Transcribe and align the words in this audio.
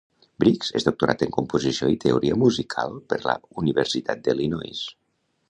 Briggs 0.43 0.69
és 0.77 0.85
doctorat 0.87 1.21
en 1.25 1.33
Composició 1.35 1.89
i 1.97 1.99
Teoria 2.05 2.39
Musical 2.45 2.97
per 3.15 3.21
la 3.27 3.37
Universitat 3.65 4.27
d'Illinois. 4.31 4.83